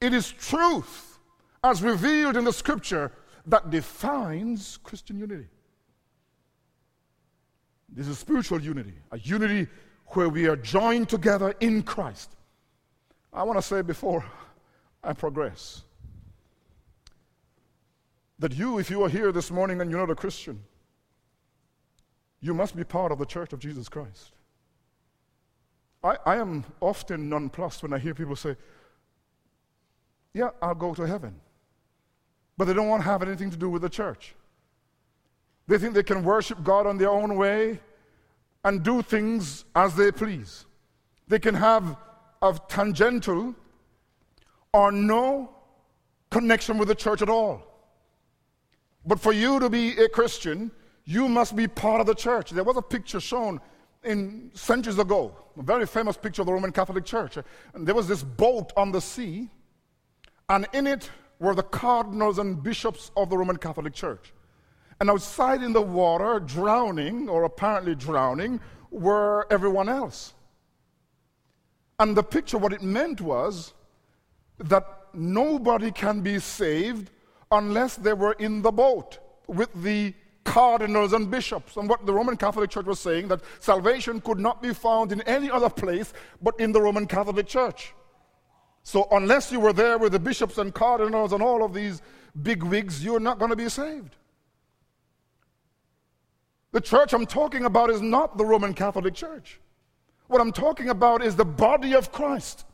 [0.00, 1.18] It is truth,
[1.64, 3.10] as revealed in the Scripture,
[3.46, 5.48] that defines Christian unity.
[7.92, 9.68] This is spiritual unity, a unity
[10.08, 12.30] where we are joined together in Christ.
[13.32, 14.24] I want to say before
[15.02, 15.82] I progress
[18.38, 20.62] that you, if you are here this morning and you're not a Christian,
[22.40, 24.32] you must be part of the church of Jesus Christ.
[26.02, 28.56] I, I am often nonplussed when I hear people say,
[30.32, 31.38] Yeah, I'll go to heaven.
[32.56, 34.34] But they don't want to have anything to do with the church.
[35.66, 37.80] They think they can worship God on their own way
[38.64, 40.66] and do things as they please.
[41.28, 41.96] They can have
[42.42, 43.54] a tangential
[44.72, 45.50] or no
[46.30, 47.62] connection with the church at all.
[49.04, 50.70] But for you to be a Christian,
[51.04, 52.50] you must be part of the church.
[52.50, 53.60] There was a picture shown
[54.04, 57.38] in centuries ago, a very famous picture of the Roman Catholic Church.
[57.74, 59.50] And there was this boat on the sea,
[60.48, 64.32] and in it were the cardinals and bishops of the Roman Catholic Church.
[65.00, 70.34] And outside in the water, drowning, or apparently drowning, were everyone else.
[71.98, 73.72] And the picture, what it meant was
[74.58, 74.84] that
[75.14, 77.10] nobody can be saved
[77.50, 81.76] unless they were in the boat with the cardinals and bishops.
[81.76, 85.20] And what the Roman Catholic Church was saying that salvation could not be found in
[85.22, 87.94] any other place but in the Roman Catholic Church.
[88.82, 92.02] So unless you were there with the bishops and cardinals and all of these
[92.42, 94.16] big wigs, you're not going to be saved.
[96.72, 99.60] The church I'm talking about is not the Roman Catholic Church.
[100.28, 102.64] What I'm talking about is the body of Christ.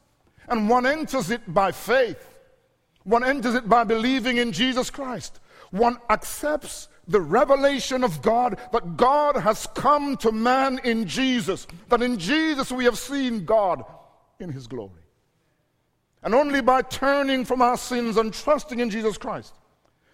[0.48, 2.34] And one enters it by faith.
[3.04, 5.40] One enters it by believing in Jesus Christ.
[5.70, 12.02] One accepts the revelation of God that God has come to man in Jesus, that
[12.02, 13.84] in Jesus we have seen God
[14.38, 14.90] in his glory.
[16.22, 19.54] And only by turning from our sins and trusting in Jesus Christ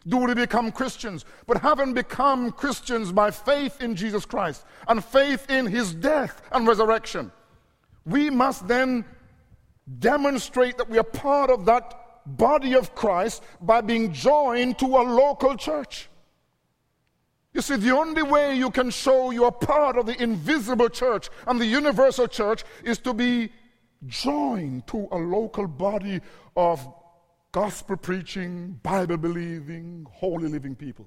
[0.06, 1.24] do we become Christians.
[1.46, 6.66] But having become Christians by faith in Jesus Christ and faith in his death and
[6.66, 7.30] resurrection,
[8.04, 9.04] we must then
[9.98, 15.02] demonstrate that we are part of that body of Christ by being joined to a
[15.02, 16.08] local church.
[17.52, 21.28] You see, the only way you can show you are part of the invisible church
[21.46, 23.52] and the universal church is to be
[24.06, 26.20] joined to a local body
[26.56, 26.86] of
[27.52, 31.06] gospel preaching, Bible believing, holy living people.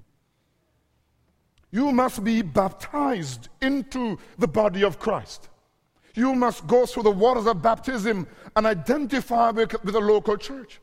[1.71, 5.49] You must be baptized into the body of Christ.
[6.13, 10.79] You must go through the waters of baptism and identify with, with a local church.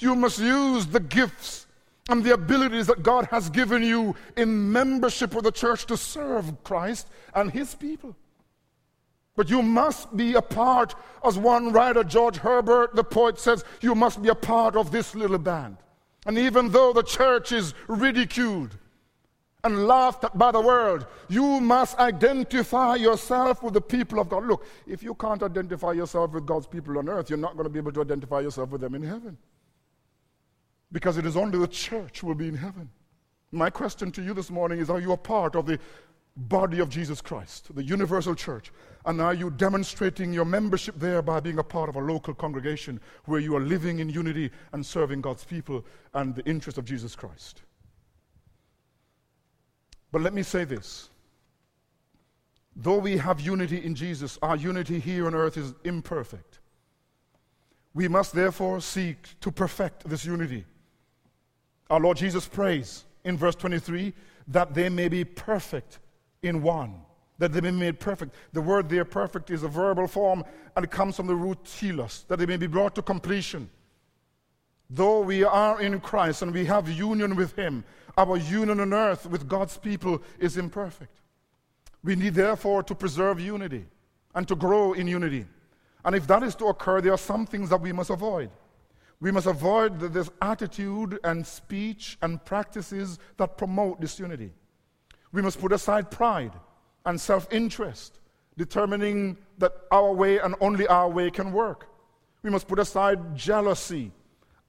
[0.00, 1.66] You must use the gifts
[2.10, 6.62] and the abilities that God has given you in membership with the church to serve
[6.64, 8.14] Christ and his people.
[9.36, 13.94] But you must be a part, as one writer, George Herbert, the poet, says, you
[13.94, 15.76] must be a part of this little band.
[16.26, 18.78] And even though the church is ridiculed
[19.64, 24.46] and laughed at by the world, you must identify yourself with the people of God.
[24.46, 27.70] Look, if you can't identify yourself with God's people on earth, you're not going to
[27.70, 29.36] be able to identify yourself with them in heaven
[30.94, 32.88] because it is only the church will be in heaven.
[33.50, 35.78] My question to you this morning is Are you a part of the
[36.36, 38.72] body of Jesus Christ, the universal church?
[39.06, 43.00] And are you demonstrating your membership there by being a part of a local congregation
[43.26, 47.14] where you are living in unity and serving God's people and the interest of Jesus
[47.14, 47.62] Christ?
[50.10, 51.10] But let me say this.
[52.76, 56.58] Though we have unity in Jesus, our unity here on earth is imperfect.
[57.92, 60.64] We must therefore seek to perfect this unity
[61.90, 64.12] our Lord Jesus prays in verse 23
[64.48, 65.98] that they may be perfect
[66.44, 67.00] in one,
[67.38, 68.34] that they may be made perfect.
[68.52, 70.44] The word there, perfect, is a verbal form
[70.76, 73.68] and it comes from the root telos, that they may be brought to completion.
[74.90, 77.84] Though we are in Christ and we have union with Him,
[78.16, 81.20] our union on earth with God's people is imperfect.
[82.02, 83.86] We need therefore to preserve unity
[84.34, 85.46] and to grow in unity.
[86.04, 88.50] And if that is to occur, there are some things that we must avoid.
[89.20, 94.52] We must avoid this attitude and speech and practices that promote disunity.
[95.34, 96.52] We must put aside pride
[97.04, 98.20] and self interest,
[98.56, 101.88] determining that our way and only our way can work.
[102.42, 104.12] We must put aside jealousy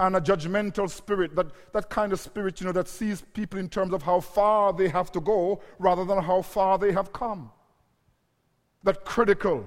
[0.02, 3.70] and a judgmental spirit, that, that kind of spirit, you know, that sees people in
[3.70, 7.50] terms of how far they have to go rather than how far they have come.
[8.84, 9.66] That critical,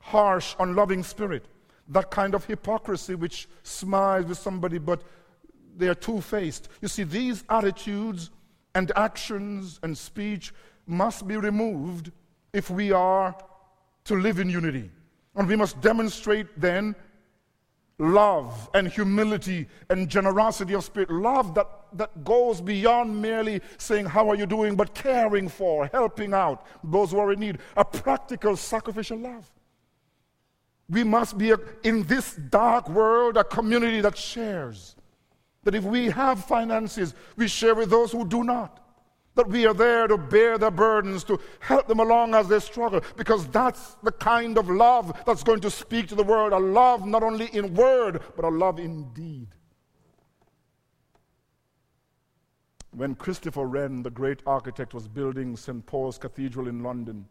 [0.00, 1.46] harsh, unloving spirit
[1.90, 5.02] that kind of hypocrisy which smiles with somebody, but
[5.76, 6.68] they are two faced.
[6.80, 8.30] You see, these attitudes
[8.74, 10.52] and actions and speech
[10.86, 12.12] must be removed
[12.52, 13.34] if we are
[14.04, 14.90] to live in unity.
[15.36, 16.94] And we must demonstrate then
[17.98, 21.10] love and humility and generosity of spirit.
[21.10, 24.74] Love that, that goes beyond merely saying, How are you doing?
[24.74, 27.58] but caring for, helping out those who are in need.
[27.76, 29.48] A practical, sacrificial love.
[30.88, 34.96] We must be, a, in this dark world, a community that shares.
[35.64, 38.78] That if we have finances, we share with those who do not.
[39.34, 43.02] That we are there to bear their burdens, to help them along as they struggle,
[43.16, 46.52] because that's the kind of love that's going to speak to the world.
[46.52, 49.48] A love not only in word, but a love in deed.
[52.92, 55.86] When Christopher Wren, the great architect, was building St.
[55.86, 57.26] Paul's Cathedral in London,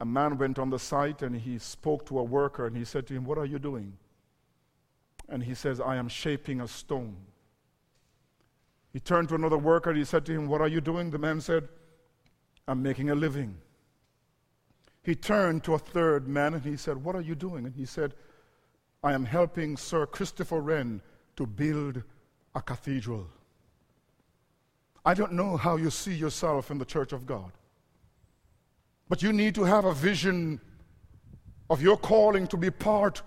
[0.00, 3.06] a man went on the site and he spoke to a worker and he said
[3.08, 3.96] to him, What are you doing?
[5.28, 7.16] And he says, I am shaping a stone.
[8.92, 11.10] He turned to another worker and he said to him, What are you doing?
[11.10, 11.68] The man said,
[12.68, 13.56] I'm making a living.
[15.02, 17.66] He turned to a third man and he said, What are you doing?
[17.66, 18.14] And he said,
[19.02, 21.00] I am helping Sir Christopher Wren
[21.36, 22.02] to build
[22.54, 23.26] a cathedral.
[25.04, 27.52] I don't know how you see yourself in the church of God.
[29.08, 30.60] But you need to have a vision
[31.70, 33.22] of your calling to be part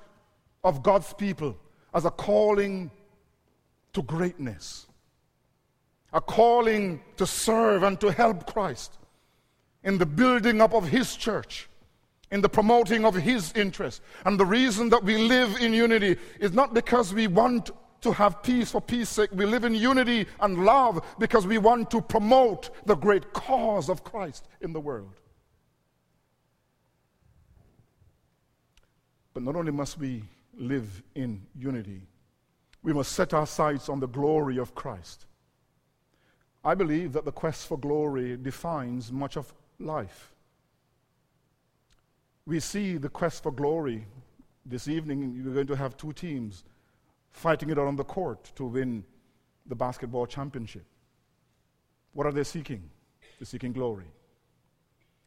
[0.64, 1.58] of God's people
[1.94, 2.92] as a calling
[3.94, 4.88] to greatness.
[6.14, 8.98] a calling to serve and to help Christ
[9.84, 11.70] in the building up of His church,
[12.32, 14.02] in the promoting of His interests.
[14.26, 17.72] And the reason that we live in unity is not because we want
[18.02, 19.30] to have peace for peace sake.
[19.34, 24.04] We live in unity and love because we want to promote the great cause of
[24.04, 25.14] Christ in the world.
[29.34, 30.24] But not only must we
[30.60, 32.02] live in unity,
[32.84, 35.26] we must set our sights on the glory of Christ.
[36.64, 40.34] I believe that the quest for glory defines much of life.
[42.46, 44.06] We see the quest for glory.
[44.66, 46.64] This evening, you're going to have two teams
[47.32, 49.04] fighting it out on the court to win
[49.66, 50.84] the basketball championship.
[52.14, 52.84] What are they seeking?
[53.40, 54.06] They're seeking glory.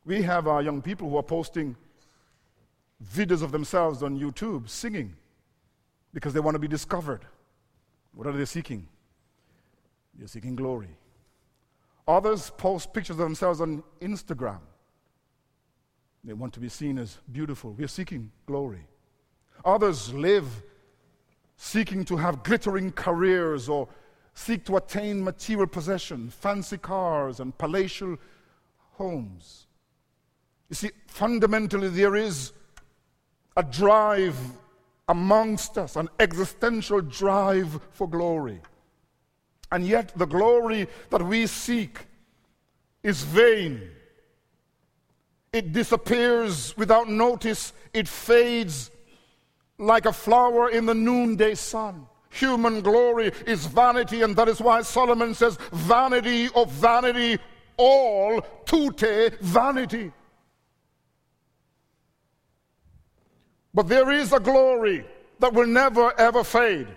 [0.05, 1.76] We have our young people who are posting
[3.14, 5.14] videos of themselves on YouTube singing
[6.13, 7.25] because they want to be discovered.
[8.15, 8.89] What are they seeking?
[10.15, 10.97] They're seeking glory.
[12.07, 14.61] Others post pictures of themselves on Instagram.
[16.25, 17.73] They want to be seen as beautiful.
[17.73, 18.87] We're seeking glory.
[19.65, 20.47] Others live
[21.57, 23.89] seeking to have glittering careers or
[24.35, 28.17] seek to attain material possession, fancy cars, and palatial
[28.93, 29.67] homes.
[30.69, 32.53] You see, fundamentally, there is
[33.57, 34.37] a drive
[35.13, 38.61] amongst us, an existential drive for glory.
[39.71, 41.99] And yet, the glory that we seek
[43.03, 43.91] is vain.
[45.53, 48.91] It disappears without notice, it fades
[49.77, 52.07] like a flower in the noonday sun.
[52.31, 57.39] Human glory is vanity, and that is why Solomon says, Vanity of vanity,
[57.77, 60.11] all tute vanity.
[63.75, 65.05] But there is a glory
[65.39, 66.89] that will never ever fade.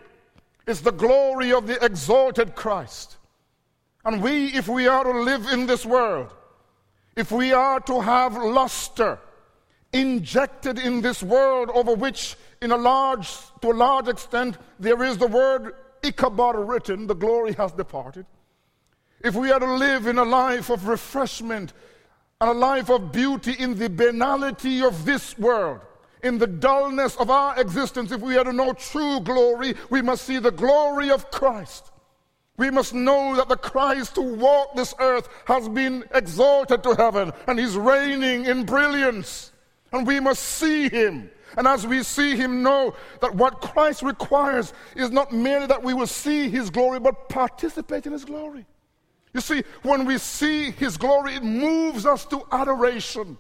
[0.67, 3.17] It's the glory of the exalted Christ.
[4.03, 6.34] And we, if we are to live in this world,
[7.15, 9.19] if we are to have luster
[9.93, 13.30] injected in this world over which, in a large,
[13.61, 18.26] to a large extent, there is the word Ichabod written, the glory has departed.
[19.21, 21.73] If we are to live in a life of refreshment
[22.41, 25.80] and a life of beauty in the banality of this world,
[26.26, 30.26] in the dullness of our existence, if we are to know true glory, we must
[30.26, 31.91] see the glory of Christ.
[32.57, 37.32] We must know that the Christ who walked this earth has been exalted to heaven
[37.47, 39.51] and he's reigning in brilliance.
[39.91, 41.30] And we must see him.
[41.57, 45.93] And as we see him, know that what Christ requires is not merely that we
[45.93, 48.65] will see his glory, but participate in his glory.
[49.34, 53.38] You see, when we see his glory, it moves us to adoration.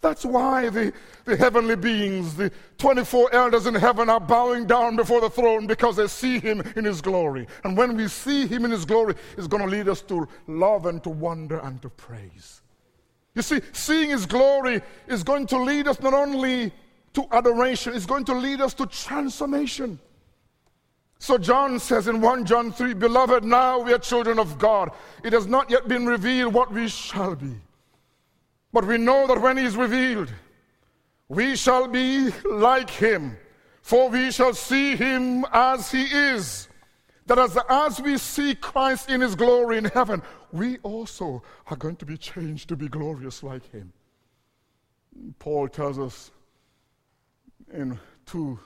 [0.00, 0.92] That's why the,
[1.24, 5.96] the heavenly beings, the 24 elders in heaven, are bowing down before the throne because
[5.96, 7.48] they see him in his glory.
[7.64, 10.86] And when we see him in his glory, it's going to lead us to love
[10.86, 12.62] and to wonder and to praise.
[13.34, 16.72] You see, seeing his glory is going to lead us not only
[17.14, 19.98] to adoration, it's going to lead us to transformation.
[21.18, 24.92] So John says in 1 John 3, Beloved, now we are children of God.
[25.24, 27.56] It has not yet been revealed what we shall be.
[28.72, 30.32] But we know that when he is revealed,
[31.28, 33.36] we shall be like him,
[33.82, 36.68] for we shall see him as he is.
[37.26, 41.96] That as, as we see Christ in his glory in heaven, we also are going
[41.96, 43.92] to be changed to be glorious like him.
[45.38, 46.30] Paul tells us
[47.72, 48.58] in 2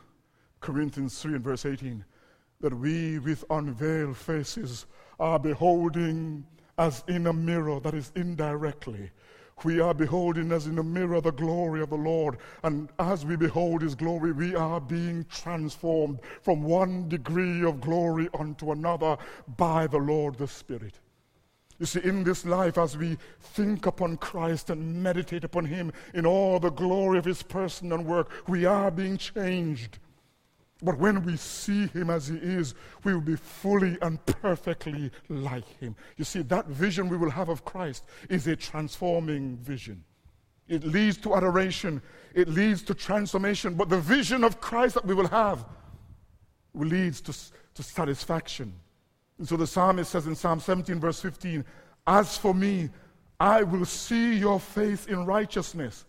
[0.61, 2.05] Corinthians 3 and verse 18
[2.61, 4.87] that we with unveiled faces
[5.19, 6.47] are beholding
[6.79, 9.11] as in a mirror, that is indirectly,
[9.65, 12.39] we are beholding as in a mirror the glory of the Lord.
[12.63, 18.29] And as we behold his glory, we are being transformed from one degree of glory
[18.39, 19.17] unto another
[19.57, 20.99] by the Lord the Spirit.
[21.79, 26.25] You see, in this life, as we think upon Christ and meditate upon him in
[26.25, 29.99] all the glory of his person and work, we are being changed.
[30.83, 32.75] But when we see him as he is,
[33.05, 35.95] we will be fully and perfectly like him.
[36.17, 40.03] You see, that vision we will have of Christ is a transforming vision.
[40.69, 42.03] It leads to adoration,
[42.35, 43.75] it leads to transformation.
[43.75, 45.65] But the vision of Christ that we will have
[46.75, 47.33] leads to,
[47.75, 48.73] to satisfaction.
[49.39, 51.65] And so the psalmist says in Psalm 17, verse 15,
[52.07, 52.91] As for me,
[53.39, 56.07] I will see your face in righteousness,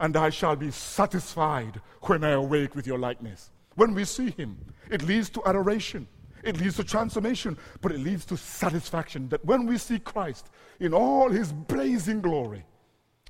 [0.00, 3.50] and I shall be satisfied when I awake with your likeness.
[3.76, 4.56] When we see Him,
[4.90, 6.06] it leads to adoration,
[6.42, 9.28] it leads to transformation, but it leads to satisfaction.
[9.30, 10.50] That when we see Christ
[10.80, 12.64] in all His blazing glory,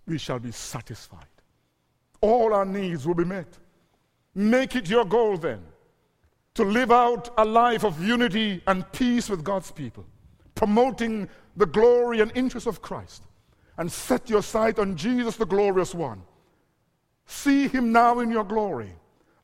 [0.06, 1.26] we shall be satisfied.
[2.20, 3.58] All our needs will be met.
[4.34, 5.62] Make it your goal then
[6.54, 10.04] to live out a life of unity and peace with God's people,
[10.54, 13.24] promoting the glory and interest of Christ,
[13.76, 16.22] and set your sight on Jesus, the glorious one.
[17.26, 18.94] See him now in your glory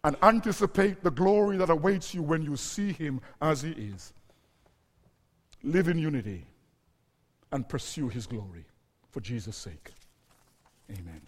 [0.02, 4.12] and anticipate the glory that awaits you when you see him as he is.
[5.62, 6.46] Live in unity
[7.52, 8.64] and pursue his glory
[9.10, 9.90] for Jesus' sake.
[10.90, 11.20] Amen.